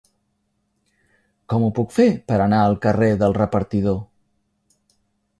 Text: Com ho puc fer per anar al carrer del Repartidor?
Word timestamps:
Com 1.51 1.65
ho 1.65 1.67
puc 1.79 1.93
fer 1.97 2.07
per 2.31 2.39
anar 2.45 2.61
al 2.69 2.77
carrer 2.85 3.09
del 3.25 3.35
Repartidor? 3.41 3.99